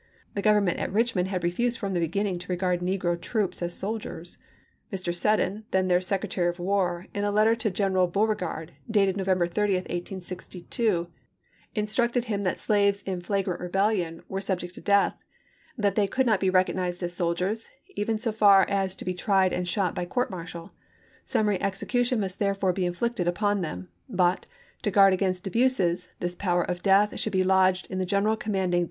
[0.29, 3.75] 1 The Government at Eichmond had refused from the beginning to regard negro troops as
[3.77, 4.39] soldiers.
[4.91, 5.13] Mr.
[5.13, 9.73] Seddon, then their Secretary of War, in a letter to General Beauregard, dated November 30,
[9.75, 11.07] 1862,
[11.75, 15.15] instructed him that slaves in flagrant rebellion were subject to death;
[15.77, 19.53] that they could not be recognized as soldiers, even so far as to be tried
[19.53, 20.71] and shot by court martial;
[21.23, 24.47] summary execution must therefore be inflicted upon them; but,
[24.81, 28.35] to guard against abuses, this power of death caBby'8 should be lodged in the general
[28.35, 28.79] commanding the p.